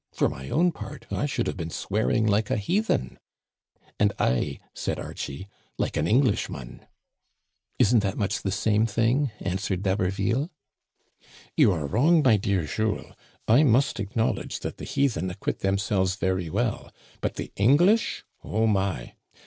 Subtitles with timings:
[0.11, 3.19] For my own part, I should have been swearing like a heathen.*'"
[3.99, 6.87] And I," said Archie," like an Englishman."
[7.77, 10.49] Isn't that much the same thing," answered D'Hab erville."
[11.55, 13.13] You are wrong, my dear Jules.
[13.47, 16.91] I must acknowl edge that the heathen acquit themselves very well;
[17.21, 18.25] but the English?
[18.43, 19.13] Oh, my